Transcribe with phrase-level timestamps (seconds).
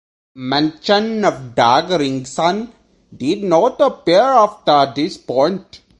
[0.33, 2.71] Mention of Dag Ringsson
[3.15, 5.81] did not appear after this point.